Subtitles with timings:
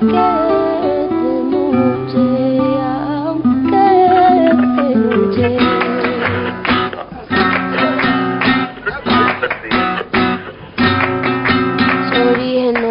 [0.00, 0.08] no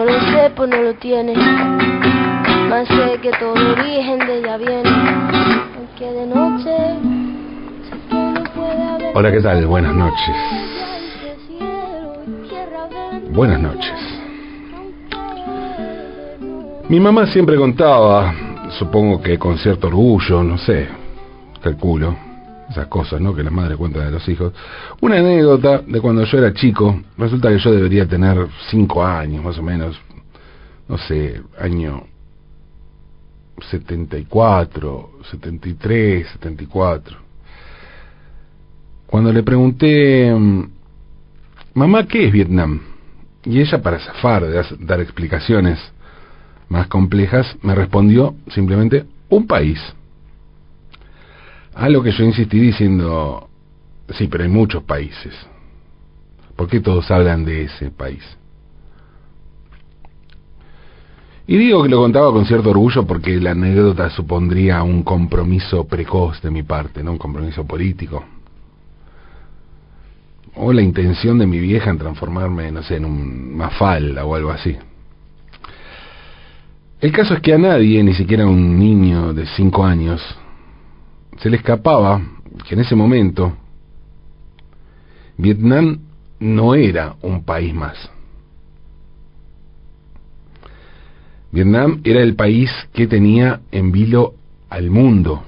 [0.05, 1.33] lo sé, pues no lo tiene.
[2.69, 4.89] Más sé que todo origen de ella viene.
[5.77, 6.75] Aunque de noche
[7.89, 9.17] sé que no puede haber.
[9.17, 9.65] Hola, ¿qué tal?
[9.65, 10.35] Buenas noches.
[13.31, 14.08] Buenas noches.
[16.89, 18.33] Mi mamá siempre contaba,
[18.79, 20.87] supongo que con cierto orgullo, no sé,
[21.61, 22.17] calculo,
[22.67, 23.35] esas cosas, ¿no?
[23.35, 24.53] Que las madres cuentan de los hijos.
[24.99, 29.59] Una anécdota de cuando yo era chico, resulta que yo debería tener cinco años, más
[29.59, 30.01] o menos,
[30.87, 32.07] no sé, año
[33.69, 37.17] 74, 73, 74.
[39.05, 40.35] Cuando le pregunté,
[41.75, 42.81] mamá, ¿qué es Vietnam?
[43.43, 45.79] Y ella, para zafar de dar explicaciones
[46.69, 49.79] más complejas, me respondió simplemente un país.
[51.73, 53.49] A lo que yo insistí diciendo,
[54.09, 55.33] sí, pero hay muchos países.
[56.55, 58.23] ¿Por qué todos hablan de ese país?
[61.47, 66.39] Y digo que lo contaba con cierto orgullo porque la anécdota supondría un compromiso precoz
[66.43, 68.23] de mi parte, no un compromiso político.
[70.55, 74.51] O la intención de mi vieja en transformarme, no sé, en un mafalda o algo
[74.51, 74.77] así.
[77.01, 80.21] El caso es que a nadie, ni siquiera a un niño de cinco años,
[81.37, 82.21] se le escapaba
[82.67, 83.53] que en ese momento
[85.37, 85.99] Vietnam
[86.41, 88.11] no era un país más.
[91.51, 94.33] Vietnam era el país que tenía en vilo
[94.69, 95.43] al mundo.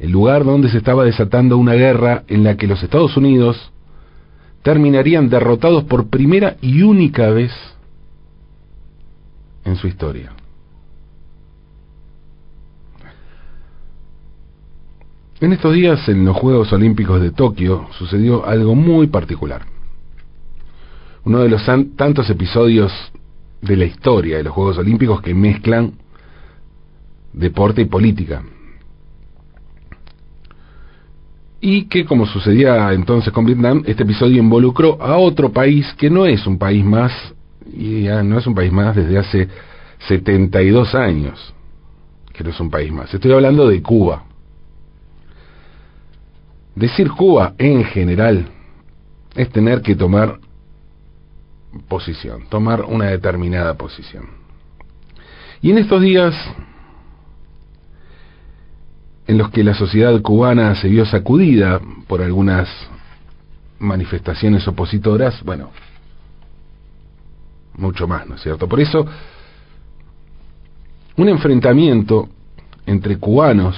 [0.00, 3.72] El lugar donde se estaba desatando una guerra en la que los Estados Unidos
[4.62, 7.52] terminarían derrotados por primera y única vez
[9.66, 10.32] en su historia.
[15.38, 19.66] En estos días, en los Juegos Olímpicos de Tokio, sucedió algo muy particular.
[21.24, 21.66] Uno de los
[21.96, 22.92] tantos episodios
[23.60, 25.92] de la historia de los Juegos Olímpicos que mezclan
[27.34, 28.42] deporte y política.
[31.60, 36.24] Y que, como sucedía entonces con Vietnam, este episodio involucró a otro país que no
[36.24, 37.12] es un país más,
[37.72, 39.48] y ya no es un país más desde hace
[40.08, 41.54] 72 años,
[42.32, 43.12] que no es un país más.
[43.12, 44.24] Estoy hablando de Cuba.
[46.74, 48.48] Decir Cuba en general
[49.34, 50.38] es tener que tomar
[51.88, 54.26] posición, tomar una determinada posición.
[55.62, 56.34] Y en estos días
[59.26, 62.68] en los que la sociedad cubana se vio sacudida por algunas
[63.78, 65.70] manifestaciones opositoras, bueno,
[67.76, 68.68] mucho más, ¿no es cierto?
[68.68, 69.06] Por eso,
[71.16, 72.28] un enfrentamiento
[72.86, 73.76] entre cubanos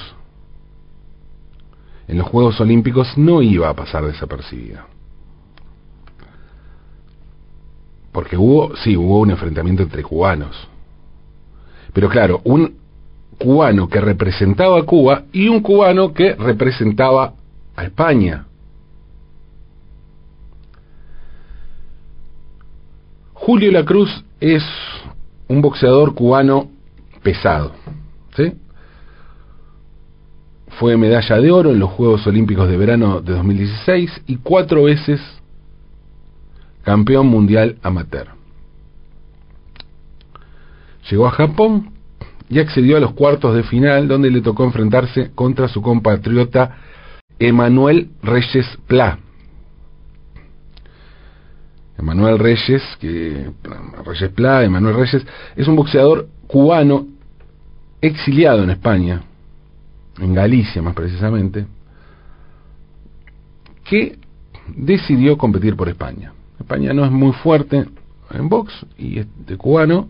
[2.07, 4.81] en los Juegos Olímpicos no iba a pasar desapercibido.
[8.11, 10.67] Porque hubo, sí, hubo un enfrentamiento entre cubanos.
[11.93, 12.77] Pero claro, un
[13.37, 17.33] cubano que representaba a Cuba y un cubano que representaba
[17.75, 18.45] a España.
[23.51, 24.63] Julio La Cruz es
[25.47, 26.69] un boxeador cubano
[27.23, 27.71] pesado.
[30.77, 35.19] Fue medalla de oro en los Juegos Olímpicos de Verano de 2016 y cuatro veces
[36.83, 38.27] campeón mundial amateur.
[41.09, 41.93] Llegó a Japón
[42.51, 46.77] y accedió a los cuartos de final donde le tocó enfrentarse contra su compatriota
[47.39, 49.17] Emanuel Reyes Pla.
[51.99, 53.51] Emanuel Reyes, que
[54.05, 55.25] Reyes Pla, Emanuel Reyes,
[55.55, 57.07] es un boxeador cubano
[57.99, 59.21] exiliado en España,
[60.17, 61.65] en Galicia más precisamente,
[63.83, 64.17] que
[64.75, 66.31] decidió competir por España.
[66.57, 67.85] España no es muy fuerte
[68.31, 70.07] en box y este cubano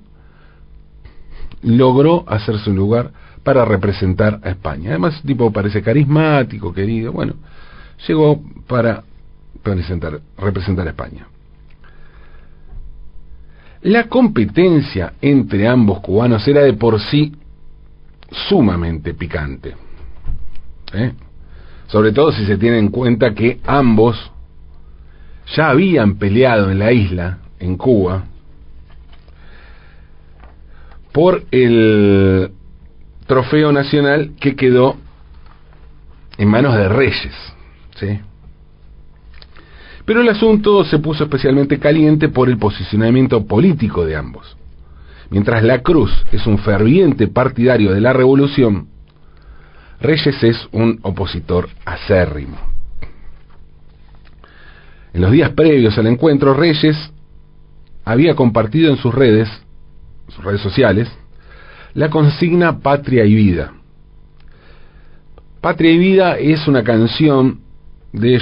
[1.63, 3.11] logró hacerse un lugar
[3.43, 4.91] para representar a España.
[4.91, 7.11] Además, tipo parece carismático, querido.
[7.13, 7.33] Bueno,
[8.07, 9.03] llegó para
[9.63, 11.27] presentar, representar a España.
[13.81, 17.33] La competencia entre ambos cubanos era de por sí
[18.49, 19.75] sumamente picante.
[20.93, 21.13] ¿eh?
[21.87, 24.31] Sobre todo si se tiene en cuenta que ambos
[25.55, 28.25] ya habían peleado en la isla, en Cuba,
[31.11, 32.51] por el
[33.25, 34.97] trofeo nacional que quedó
[36.37, 37.33] en manos de reyes.
[37.95, 38.19] ¿sí?
[40.09, 44.57] Pero el asunto se puso especialmente caliente por el posicionamiento político de ambos.
[45.29, 48.87] Mientras la Cruz es un ferviente partidario de la revolución,
[50.01, 52.57] Reyes es un opositor acérrimo.
[55.13, 57.13] En los días previos al encuentro, Reyes
[58.03, 59.47] había compartido en sus redes,
[60.29, 61.07] sus redes sociales,
[61.93, 63.73] la consigna Patria y Vida.
[65.61, 67.68] Patria y Vida es una canción
[68.11, 68.39] de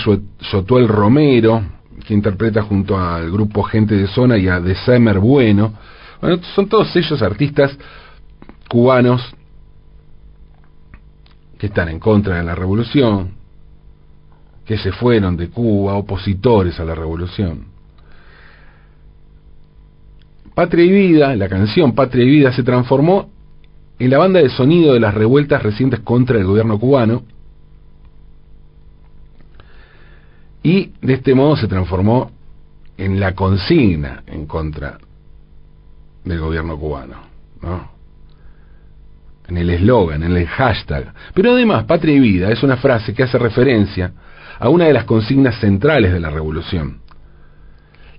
[0.51, 1.61] Yotuel Romero,
[2.05, 5.73] que interpreta junto al grupo Gente de Zona y a December Bueno.
[6.21, 7.77] Bueno, son todos ellos artistas
[8.69, 9.21] cubanos
[11.57, 13.31] que están en contra de la revolución,
[14.65, 17.65] que se fueron de Cuba, opositores a la revolución.
[20.53, 23.29] Patria y Vida, la canción Patria y Vida se transformó
[23.99, 27.23] en la banda de sonido de las revueltas recientes contra el gobierno cubano
[30.67, 32.29] y de este modo se transformó
[32.97, 34.97] en la consigna en contra
[36.25, 37.21] del gobierno cubano,
[37.61, 37.89] ¿no?
[39.47, 41.13] En el eslogan, en el hashtag.
[41.33, 44.11] Pero además, patria y vida es una frase que hace referencia
[44.59, 46.99] a una de las consignas centrales de la revolución.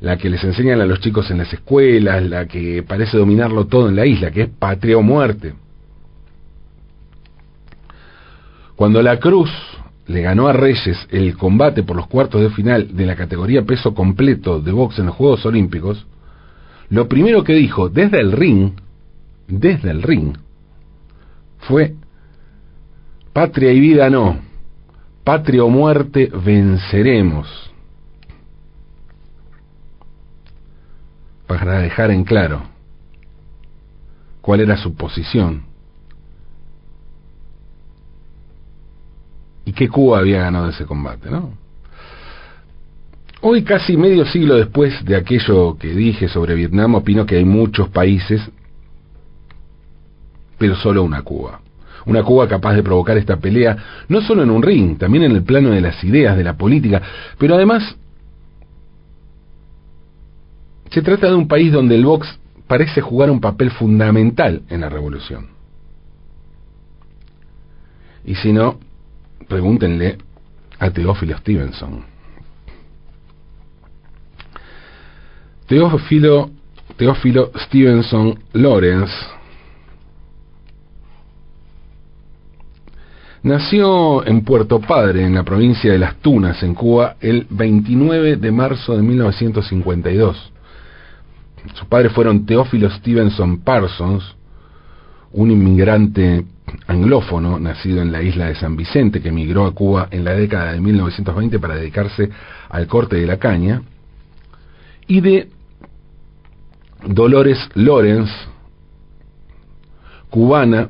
[0.00, 3.90] La que les enseñan a los chicos en las escuelas, la que parece dominarlo todo
[3.90, 5.52] en la isla, que es patria o muerte.
[8.74, 9.50] Cuando la cruz
[10.08, 13.94] le ganó a Reyes el combate por los cuartos de final de la categoría peso
[13.94, 16.06] completo de box en los Juegos Olímpicos,
[16.88, 18.72] lo primero que dijo desde el ring,
[19.46, 20.36] desde el ring,
[21.58, 21.94] fue,
[23.34, 24.38] patria y vida no,
[25.24, 27.46] patria o muerte venceremos.
[31.46, 32.62] Para dejar en claro
[34.40, 35.67] cuál era su posición
[39.68, 41.52] y que Cuba había ganado ese combate, ¿no?
[43.42, 47.90] Hoy, casi medio siglo después de aquello que dije sobre Vietnam, opino que hay muchos
[47.90, 48.40] países,
[50.56, 51.60] pero solo una Cuba.
[52.06, 53.76] Una Cuba capaz de provocar esta pelea,
[54.08, 57.02] no solo en un ring, también en el plano de las ideas, de la política,
[57.36, 57.94] pero además
[60.90, 64.88] se trata de un país donde el box parece jugar un papel fundamental en la
[64.88, 65.48] revolución.
[68.24, 68.78] Y si no,
[69.48, 70.18] pregúntenle
[70.78, 72.04] a Teófilo Stevenson.
[75.66, 76.50] Teófilo,
[77.66, 79.12] Stevenson Lawrence
[83.42, 88.50] nació en Puerto Padre, en la provincia de Las Tunas, en Cuba, el 29 de
[88.50, 90.52] marzo de 1952.
[91.74, 94.24] Sus padres fueron Teófilo Stevenson Parsons,
[95.32, 96.44] un inmigrante
[96.86, 100.72] anglófono nacido en la isla de San Vicente que emigró a Cuba en la década
[100.72, 102.30] de 1920 para dedicarse
[102.68, 103.82] al corte de la caña,
[105.06, 105.48] y de
[107.06, 108.32] Dolores Lawrence,
[110.30, 110.88] cubana,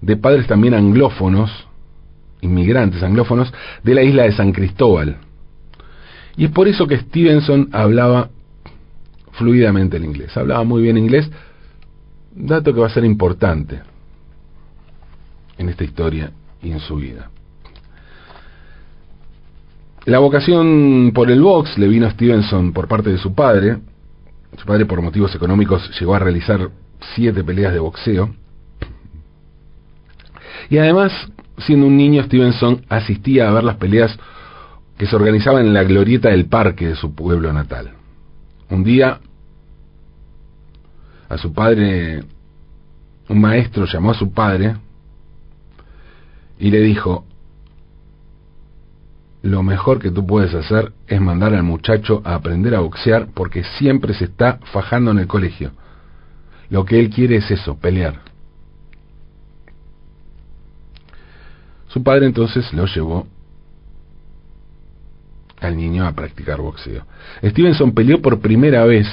[0.00, 1.50] de padres también anglófonos,
[2.40, 3.52] inmigrantes anglófonos,
[3.82, 5.18] de la isla de San Cristóbal.
[6.36, 8.30] Y es por eso que Stevenson hablaba
[9.32, 11.30] fluidamente el inglés, hablaba muy bien inglés,
[12.34, 13.93] dato que va a ser importante
[15.58, 16.32] en esta historia
[16.62, 17.30] y en su vida.
[20.06, 23.78] La vocación por el box le vino a Stevenson por parte de su padre.
[24.58, 26.70] Su padre, por motivos económicos, llegó a realizar
[27.14, 28.34] siete peleas de boxeo.
[30.68, 31.12] Y además,
[31.58, 34.16] siendo un niño, Stevenson asistía a ver las peleas
[34.98, 37.92] que se organizaban en la glorieta del parque de su pueblo natal.
[38.70, 39.20] Un día,
[41.28, 42.22] a su padre,
[43.28, 44.76] un maestro llamó a su padre
[46.64, 47.26] y le dijo,
[49.42, 53.62] lo mejor que tú puedes hacer es mandar al muchacho a aprender a boxear porque
[53.76, 55.72] siempre se está fajando en el colegio.
[56.70, 58.18] Lo que él quiere es eso, pelear.
[61.88, 63.26] Su padre entonces lo llevó
[65.60, 67.04] al niño a practicar boxeo.
[67.44, 69.06] Stevenson peleó por primera vez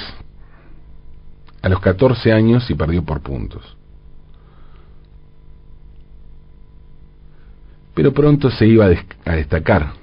[1.60, 3.76] a los 14 años y perdió por puntos.
[7.94, 8.86] Pero pronto se iba
[9.24, 10.02] a destacar.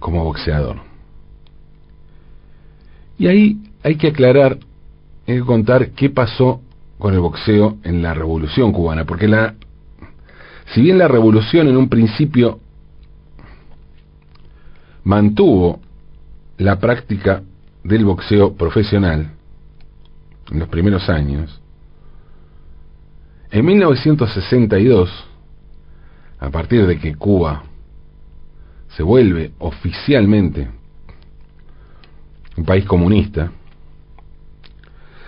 [0.00, 0.78] como boxeador.
[3.18, 4.58] Y ahí hay que aclarar,
[5.28, 6.62] hay que contar qué pasó
[6.98, 9.54] con el boxeo en la revolución cubana, porque la,
[10.74, 12.58] si bien la revolución en un principio
[15.04, 15.80] mantuvo
[16.58, 17.42] la práctica
[17.84, 19.32] del boxeo profesional,
[20.50, 21.59] en los primeros años.
[23.50, 25.10] En 1962,
[26.38, 27.64] a partir de que Cuba
[28.88, 30.68] se vuelve oficialmente
[32.56, 33.50] un país comunista,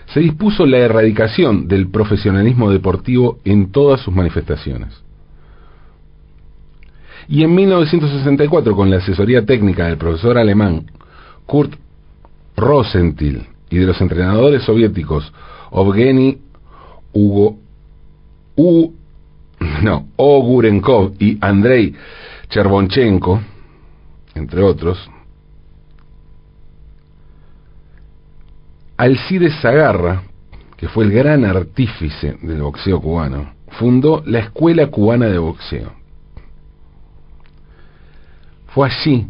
[0.06, 5.02] se dispuso la erradicación del profesionalismo deportivo en todas sus manifestaciones.
[7.28, 10.90] Y en 1964, con la asesoría técnica del profesor alemán
[11.46, 11.74] Kurt
[12.56, 15.32] Rosenthal y de los entrenadores soviéticos
[15.70, 16.38] Ovgeny
[17.12, 17.58] Hugo,
[18.56, 18.92] U,
[19.82, 21.94] no, Ogurenkov y Andrei
[22.48, 23.40] Chervonchenko,
[24.34, 25.10] entre otros,
[28.96, 30.22] Alcides Zagarra,
[30.76, 35.92] que fue el gran artífice del boxeo cubano, fundó la Escuela Cubana de Boxeo.
[38.68, 39.26] Fue allí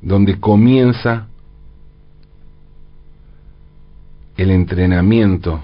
[0.00, 1.28] donde comienza
[4.36, 5.62] el entrenamiento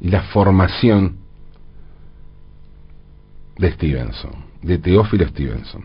[0.00, 1.16] y la formación
[3.56, 5.84] de Stevenson, de Teófilo Stevenson.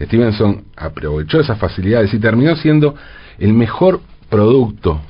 [0.00, 2.94] Stevenson aprovechó esas facilidades y terminó siendo
[3.38, 5.00] el mejor producto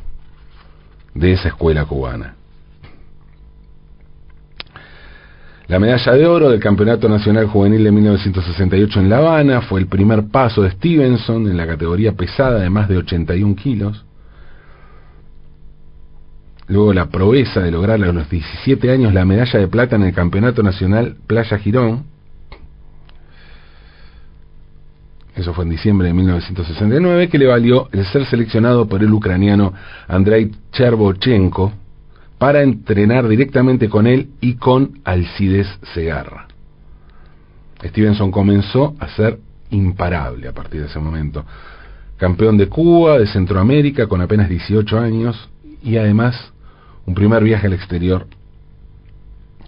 [1.15, 2.35] de esa escuela cubana.
[5.69, 9.87] La medalla de oro del Campeonato Nacional Juvenil de 1968 en La Habana fue el
[9.87, 14.05] primer paso de Stevenson en la categoría pesada de más de 81 kilos.
[16.71, 20.15] Luego la proeza de lograr a los 17 años la medalla de plata en el
[20.15, 22.05] Campeonato Nacional Playa Girón.
[25.35, 29.73] Eso fue en diciembre de 1969, que le valió el ser seleccionado por el ucraniano
[30.07, 31.73] Andrei Chervochenko
[32.39, 36.47] para entrenar directamente con él y con Alcides Segarra.
[37.85, 41.45] Stevenson comenzó a ser imparable a partir de ese momento.
[42.17, 45.51] Campeón de Cuba, de Centroamérica, con apenas 18 años
[45.83, 46.53] y además
[47.07, 48.27] un primer viaje al exterior,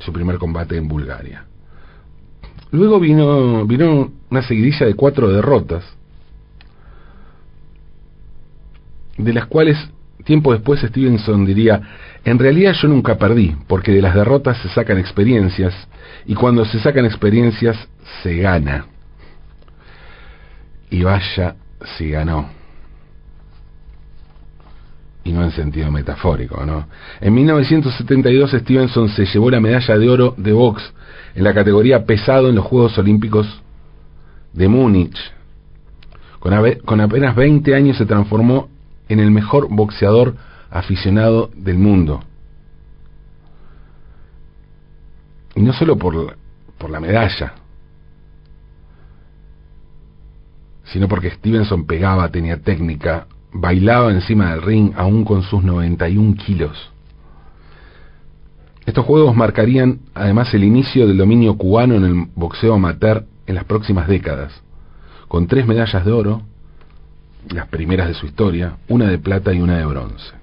[0.00, 1.44] su primer combate en Bulgaria.
[2.70, 5.84] Luego vino, vino una seguidilla de cuatro derrotas,
[9.18, 9.76] de las cuales
[10.24, 11.82] tiempo después Stevenson diría,
[12.24, 15.74] en realidad yo nunca perdí, porque de las derrotas se sacan experiencias,
[16.26, 17.76] y cuando se sacan experiencias
[18.22, 18.86] se gana.
[20.90, 21.56] Y vaya,
[21.96, 22.61] si ganó.
[25.24, 26.86] Y no en sentido metafórico, ¿no?
[27.20, 30.92] En 1972 Stevenson se llevó la medalla de oro de box
[31.34, 33.62] en la categoría pesado en los Juegos Olímpicos
[34.52, 35.16] de Múnich.
[36.40, 38.68] Con, apenas 20 años se transformó
[39.08, 40.34] en el mejor boxeador
[40.70, 42.20] aficionado del mundo.
[45.54, 46.36] Y no solo por,
[46.78, 47.54] por la medalla,
[50.84, 56.90] sino porque Stevenson pegaba, tenía técnica, bailaba encima del ring aún con sus 91 kilos.
[58.84, 63.64] Estos juegos marcarían además el inicio del dominio cubano en el boxeo amateur en las
[63.64, 64.52] próximas décadas,
[65.28, 66.42] con tres medallas de oro,
[67.48, 70.42] las primeras de su historia, una de plata y una de bronce.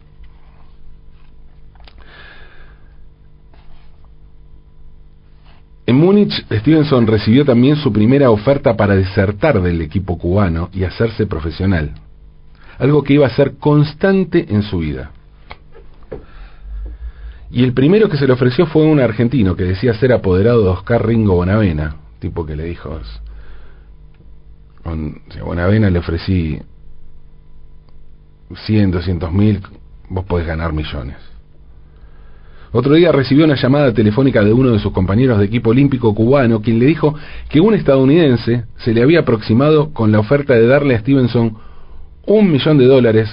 [5.86, 11.26] En Múnich, Stevenson recibió también su primera oferta para desertar del equipo cubano y hacerse
[11.26, 11.94] profesional,
[12.80, 15.12] algo que iba a ser constante en su vida.
[17.52, 20.70] Y el primero que se le ofreció fue un argentino que decía ser apoderado de
[20.70, 23.00] Oscar Ringo Bonavena, tipo que le dijo,
[24.84, 26.60] con Bonavena le ofrecí
[28.66, 29.62] 100, 200 mil,
[30.10, 31.18] vos podés ganar millones.
[32.72, 36.62] Otro día recibió una llamada telefónica de uno de sus compañeros de equipo olímpico cubano,
[36.62, 37.16] quien le dijo
[37.50, 41.58] que un estadounidense se le había aproximado con la oferta de darle a Stevenson
[42.26, 43.30] un millón de dólares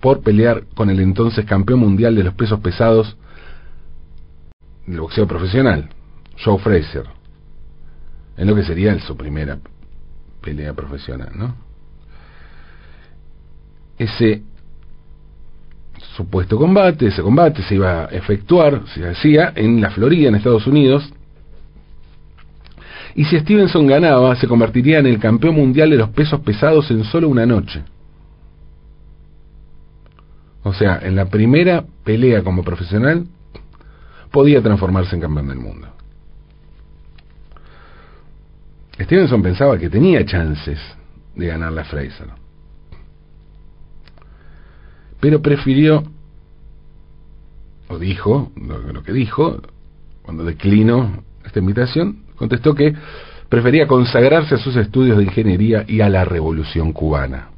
[0.00, 3.16] por pelear con el entonces campeón mundial de los pesos pesados
[4.86, 5.88] del boxeo profesional,
[6.42, 7.04] Joe Fraser,
[8.36, 9.58] en lo que sería su primera
[10.40, 11.54] pelea profesional, ¿no?
[13.96, 14.42] Ese
[16.16, 20.66] supuesto combate, ese combate se iba a efectuar, se hacía en la Florida, en Estados
[20.66, 21.12] Unidos,
[23.14, 27.04] y si Stevenson ganaba, se convertiría en el campeón mundial de los pesos pesados en
[27.04, 27.82] solo una noche.
[30.62, 33.26] O sea, en la primera pelea como profesional,
[34.30, 35.88] podía transformarse en campeón del mundo.
[38.98, 40.78] Stevenson pensaba que tenía chances
[41.34, 42.42] de ganar la Fraser
[45.22, 46.02] pero prefirió,
[47.86, 49.62] o dijo, lo, que dijo,
[50.22, 52.92] cuando declinó esta invitación, contestó que
[53.48, 57.50] prefería consagrarse a sus estudios de ingeniería y a la revolución cubana.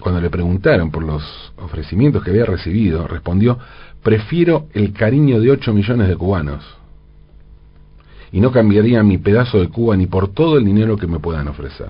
[0.00, 1.22] cuando le preguntaron por los
[1.56, 3.58] ofrecimientos que había recibido, respondió,
[4.02, 6.62] prefiero el cariño de 8 millones de cubanos.
[8.30, 11.48] Y no cambiaría mi pedazo de Cuba ni por todo el dinero que me puedan
[11.48, 11.88] ofrecer.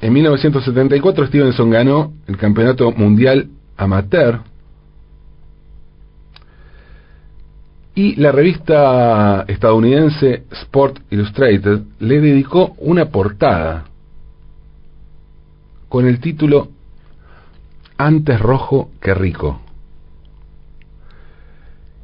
[0.00, 4.40] En 1974 Stevenson ganó el Campeonato Mundial Amateur
[7.94, 13.84] y la revista estadounidense Sport Illustrated le dedicó una portada
[15.88, 16.68] con el título
[17.96, 19.60] Antes rojo que rico.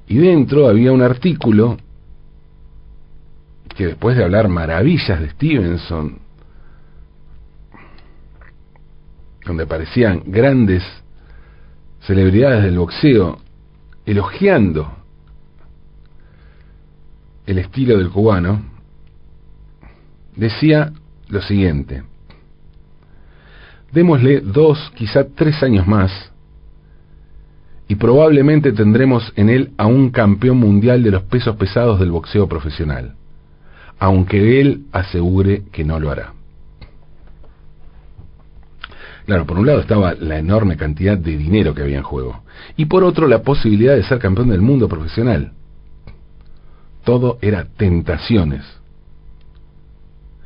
[0.06, 1.76] Y dentro había un artículo
[3.76, 6.18] que después de hablar maravillas de Stevenson,
[9.44, 10.84] donde aparecían grandes
[12.02, 13.38] celebridades del boxeo
[14.06, 14.99] elogiando
[17.50, 18.62] el estilo del cubano,
[20.36, 20.92] decía
[21.28, 22.04] lo siguiente,
[23.90, 26.12] démosle dos, quizá tres años más,
[27.88, 32.46] y probablemente tendremos en él a un campeón mundial de los pesos pesados del boxeo
[32.48, 33.16] profesional,
[33.98, 36.34] aunque él asegure que no lo hará.
[39.26, 42.44] Claro, por un lado estaba la enorme cantidad de dinero que había en juego,
[42.76, 45.54] y por otro la posibilidad de ser campeón del mundo profesional.
[47.10, 48.64] Todo era tentaciones.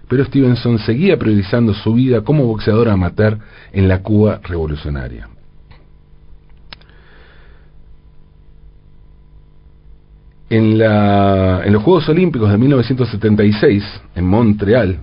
[0.09, 3.39] Pero Stevenson seguía priorizando su vida como boxeador amateur
[3.71, 5.29] en la Cuba revolucionaria.
[10.49, 15.01] En, en los Juegos Olímpicos de 1976, en Montreal,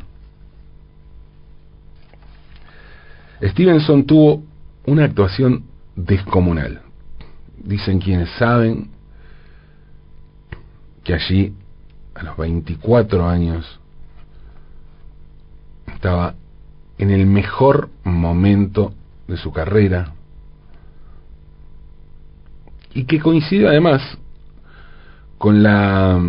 [3.40, 4.44] Stevenson tuvo
[4.88, 6.82] una actuación descomunal.
[7.64, 8.90] Dicen quienes saben
[11.04, 11.54] que allí,
[12.16, 13.80] a los 24 años,
[15.88, 16.36] estaba
[16.98, 18.94] en el mejor momento
[19.28, 20.14] de su carrera
[22.94, 24.02] y que coincide además
[25.38, 26.20] con la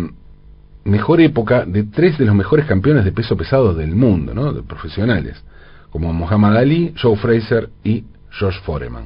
[0.85, 4.53] mejor época de tres de los mejores campeones de peso pesado del mundo, ¿no?
[4.53, 5.43] de profesionales,
[5.91, 9.05] como Muhammad Ali, Joe Fraser y George Foreman.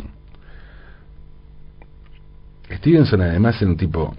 [2.71, 4.15] Stevenson además era un tipo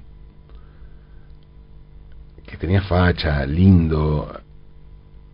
[2.49, 4.41] que tenía facha, lindo,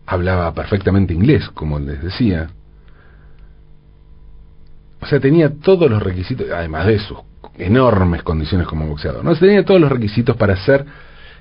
[0.07, 2.51] hablaba perfectamente inglés, como les decía.
[5.01, 7.19] O sea, tenía todos los requisitos, además de sus
[7.57, 9.35] enormes condiciones como boxeador, ¿no?
[9.37, 10.85] Tenía todos los requisitos para ser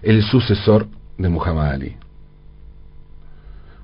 [0.01, 1.95] el sucesor de Muhammad Ali.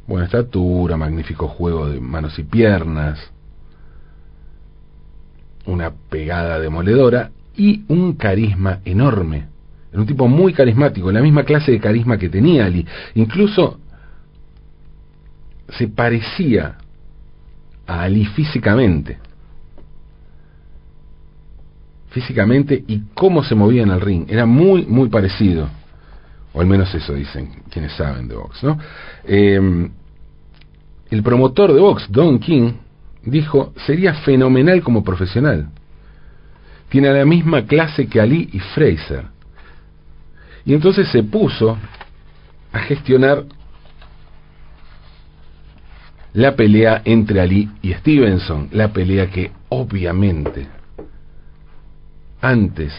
[0.05, 3.19] Buena estatura, magnífico juego de manos y piernas,
[5.65, 9.48] una pegada demoledora y un carisma enorme
[9.91, 12.85] era un tipo muy carismático, la misma clase de carisma que tenía Ali.
[13.15, 13.79] Incluso
[15.69, 16.77] se parecía
[17.87, 19.17] a Ali físicamente.
[22.09, 24.25] Físicamente y cómo se movía en el ring.
[24.29, 25.69] Era muy, muy parecido.
[26.53, 28.77] O al menos eso dicen quienes saben de box, ¿no?
[29.23, 29.89] Em,
[31.09, 32.73] el promotor de box, Don King,
[33.23, 35.69] dijo, sería fenomenal como profesional.
[36.89, 39.38] Tiene la misma clase que Ali y Fraser
[40.69, 41.79] y entonces se puso
[42.71, 43.43] a gestionar
[46.33, 50.67] la pelea entre Ali y Stevenson, la pelea que obviamente
[52.39, 52.93] antes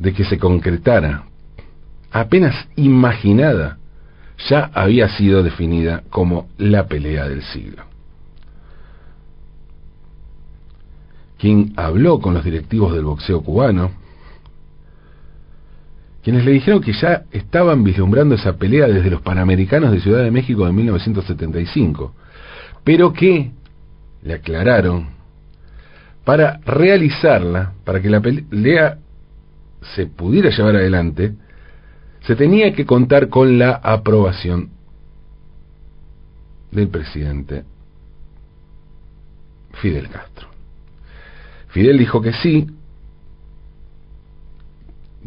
[0.00, 1.26] de que se concretara,
[2.10, 3.78] apenas imaginada,
[4.48, 7.84] ya había sido definida como la pelea del siglo.
[11.38, 13.99] Quien habló con los directivos del boxeo cubano,
[16.22, 20.30] quienes le dijeron que ya estaban vislumbrando esa pelea desde los Panamericanos de Ciudad de
[20.30, 22.14] México de 1975,
[22.84, 23.52] pero que
[24.22, 25.08] le aclararon
[26.24, 28.98] para realizarla, para que la pelea
[29.94, 31.34] se pudiera llevar adelante,
[32.22, 34.70] se tenía que contar con la aprobación
[36.70, 37.64] del presidente
[39.80, 40.48] Fidel Castro.
[41.68, 42.66] Fidel dijo que sí,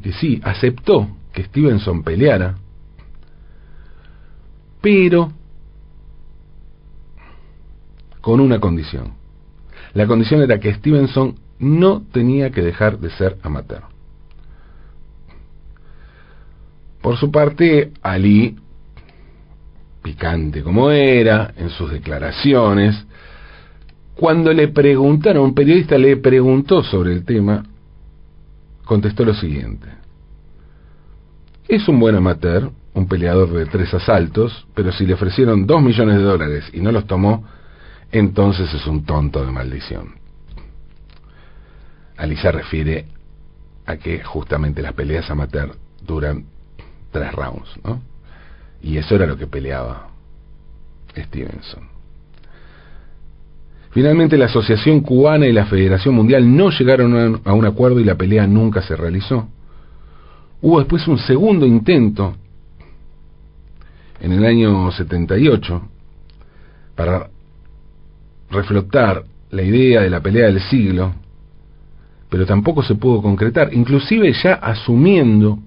[0.04, 2.56] que sí, aceptó que Stevenson peleara,
[4.82, 5.32] pero
[8.22, 9.14] con una condición.
[9.94, 13.84] La condición era que Stevenson no tenía que dejar de ser amateur.
[17.02, 18.58] Por su parte, Ali,
[20.02, 23.06] picante como era en sus declaraciones,
[24.16, 27.66] cuando le preguntaron, un periodista le preguntó sobre el tema,
[28.86, 29.88] contestó lo siguiente.
[31.68, 36.18] Es un buen amateur, un peleador de tres asaltos, pero si le ofrecieron dos millones
[36.18, 37.46] de dólares y no los tomó,
[38.12, 40.16] entonces es un tonto de maldición.
[42.18, 43.08] Ali se refiere
[43.86, 46.46] a que justamente las peleas amateur duran
[47.12, 48.02] tres rounds, ¿no?
[48.82, 50.10] Y eso era lo que peleaba
[51.18, 51.93] Stevenson.
[53.94, 58.16] Finalmente la Asociación Cubana y la Federación Mundial no llegaron a un acuerdo y la
[58.16, 59.48] pelea nunca se realizó.
[60.62, 62.36] Hubo después un segundo intento
[64.20, 65.82] en el año 78
[66.96, 67.30] para
[68.50, 71.14] reflotar la idea de la pelea del siglo,
[72.30, 75.60] pero tampoco se pudo concretar, inclusive ya asumiendo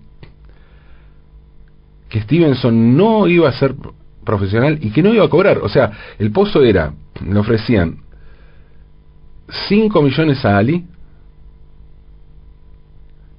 [2.08, 3.76] que Stevenson no iba a ser
[4.24, 5.58] profesional y que no iba a cobrar.
[5.58, 6.92] O sea, el pozo era,
[7.24, 8.05] le ofrecían
[9.68, 10.84] 5 millones a Ali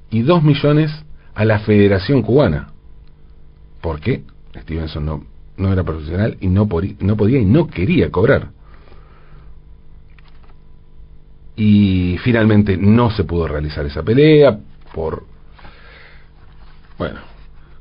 [0.10, 0.92] y 2 millones
[1.36, 2.70] a la Federación Cubana.
[3.82, 4.24] ¿Por qué?
[4.62, 5.24] Stevenson no,
[5.58, 8.50] no era profesional y no podía y no quería cobrar.
[11.56, 14.60] Y finalmente no se pudo realizar esa pelea
[14.94, 15.26] por,
[16.98, 17.20] bueno,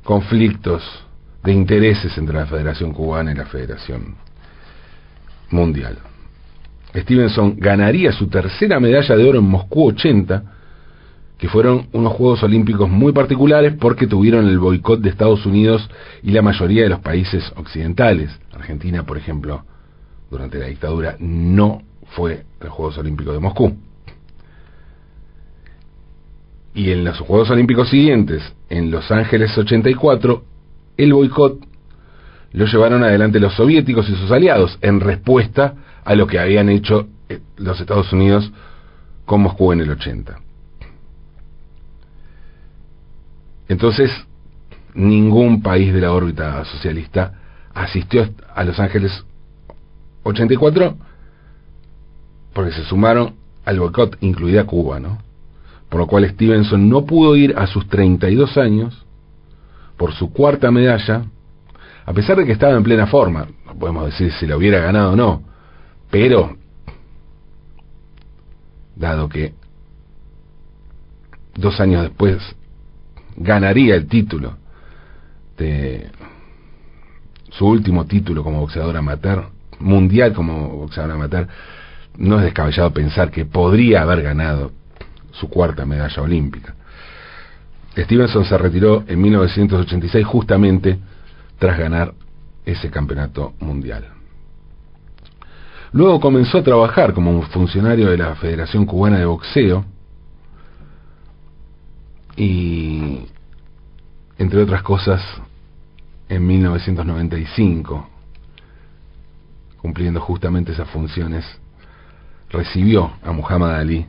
[0.03, 0.83] conflictos
[1.43, 4.15] de intereses entre la Federación Cubana y la Federación
[5.51, 5.99] Mundial.
[6.95, 10.43] Stevenson ganaría su tercera medalla de oro en Moscú 80,
[11.37, 15.87] que fueron unos Juegos Olímpicos muy particulares porque tuvieron el boicot de Estados Unidos
[16.23, 18.37] y la mayoría de los países occidentales.
[18.53, 19.63] Argentina, por ejemplo,
[20.31, 21.83] durante la dictadura no
[22.15, 23.77] fue los Juegos Olímpicos de Moscú.
[26.73, 30.43] Y en los Juegos Olímpicos siguientes, en Los Ángeles 84,
[30.97, 31.59] el boicot
[32.51, 35.75] lo llevaron adelante los soviéticos y sus aliados en respuesta
[36.07, 38.49] a lo que habían hecho eh, los Estados Unidos
[39.25, 40.39] con Moscú en el 80.
[43.67, 44.09] Entonces,
[44.93, 47.33] ningún país de la órbita socialista
[47.73, 49.25] asistió a Los Ángeles
[50.23, 50.95] 84
[52.53, 55.17] porque se sumaron al boicot, incluida Cuba, ¿no?
[55.89, 59.05] Por lo cual Stevenson no pudo ir a sus 32 años
[59.97, 61.25] por su cuarta medalla,
[62.05, 65.11] a pesar de que estaba en plena forma, no podemos decir si la hubiera ganado
[65.11, 65.56] o no,
[66.09, 66.57] pero,
[68.95, 69.53] dado que
[71.55, 72.37] dos años después
[73.35, 74.57] ganaría el título
[75.57, 76.09] de
[77.49, 81.47] su último título como boxeador amateur, mundial como boxeador amateur,
[82.17, 84.71] no es descabellado pensar que podría haber ganado
[85.31, 86.75] su cuarta medalla olímpica.
[87.95, 90.99] Stevenson se retiró en 1986 justamente
[91.57, 92.13] tras ganar
[92.65, 94.16] ese campeonato mundial.
[95.93, 99.85] Luego comenzó a trabajar como un funcionario de la Federación Cubana de Boxeo
[102.35, 103.25] y,
[104.37, 105.21] entre otras cosas,
[106.29, 108.07] en 1995,
[109.77, 111.45] cumpliendo justamente esas funciones,
[112.49, 114.05] recibió a Muhammad Ali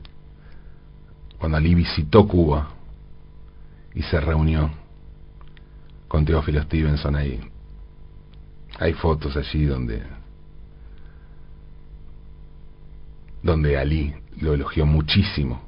[1.39, 2.71] cuando Ali visitó Cuba
[3.95, 4.71] y se reunió
[6.09, 7.41] con Teófilo Stevenson ahí.
[8.81, 10.03] Hay fotos allí donde
[13.43, 15.63] donde Ali lo elogió muchísimo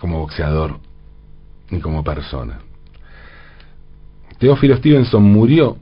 [0.00, 0.78] como boxeador
[1.70, 2.60] y como persona.
[4.38, 5.76] Teófilo Stevenson murió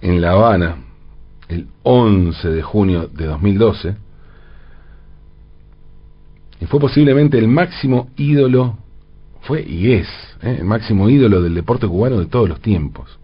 [0.00, 0.76] en La Habana
[1.48, 3.96] el 11 de junio de 2012
[6.60, 8.78] y fue posiblemente el máximo ídolo,
[9.42, 10.08] fue y es,
[10.42, 10.56] ¿eh?
[10.60, 13.18] el máximo ídolo del deporte cubano de todos los tiempos.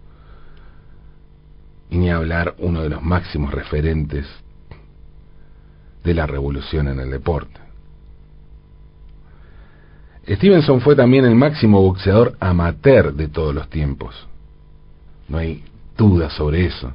[1.89, 4.27] Y ni hablar uno de los máximos referentes
[6.03, 7.59] de la revolución en el deporte.
[10.27, 14.27] Stevenson fue también el máximo boxeador amateur de todos los tiempos.
[15.27, 15.63] No hay
[15.97, 16.93] duda sobre eso.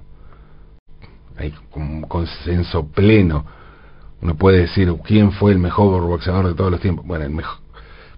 [1.36, 3.44] Hay un consenso pleno
[4.24, 7.06] uno puede decir quién fue el mejor boxeador de todos los tiempos.
[7.06, 7.58] Bueno, el mejor,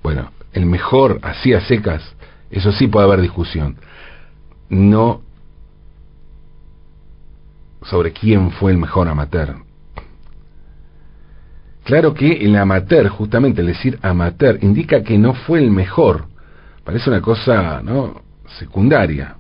[0.05, 2.01] bueno, el mejor así a secas,
[2.49, 3.77] eso sí puede haber discusión.
[4.69, 5.23] No
[7.91, 9.57] sobre quién fue el mejor amateur.
[11.85, 16.27] Claro que el amateur, justamente el decir amateur, indica que no fue el mejor.
[16.85, 18.23] Parece una cosa, ¿no?
[18.59, 19.37] secundaria.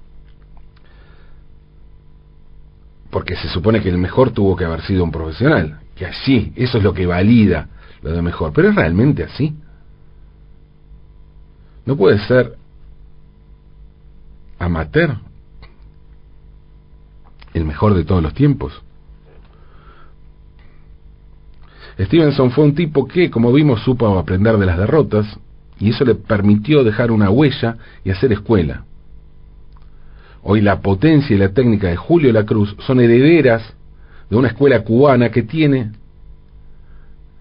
[3.11, 6.78] Porque se supone que el mejor tuvo que haber sido un profesional que así, eso
[6.78, 7.68] es lo que valida
[8.02, 8.52] lo de mejor.
[8.52, 9.56] Pero es realmente así.
[11.85, 12.56] No puede ser
[14.59, 15.16] amateur
[17.59, 18.83] el mejor de todos los tiempos.
[21.99, 25.38] Stevenson fue un tipo que, como vimos, supo aprender de las derrotas
[25.79, 28.85] y eso le permitió dejar una huella y hacer escuela.
[30.42, 33.75] Hoy la potencia y la técnica de Julio La Cruz son herederas
[34.31, 35.92] de una escuela cubana que tiene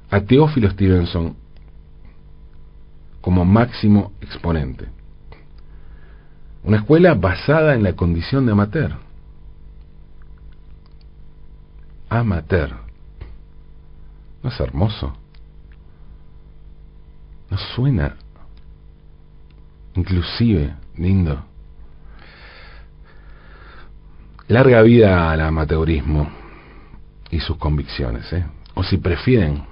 [0.09, 1.35] a Teófilo Stevenson
[3.21, 4.85] como máximo exponente.
[6.63, 9.04] Una escuela basada en la condición de amateur.
[12.09, 12.71] Amateur.
[14.43, 15.13] ¿No es hermoso?
[17.49, 18.15] ¿No suena
[19.95, 21.43] inclusive lindo?
[24.47, 26.29] Larga vida al amateurismo
[27.31, 28.45] y sus convicciones, ¿eh?
[28.75, 29.63] O si prefieren,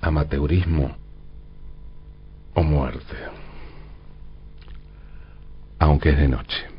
[0.00, 0.96] amateurismo
[2.54, 3.16] o muerte,
[5.78, 6.71] aunque es de noche.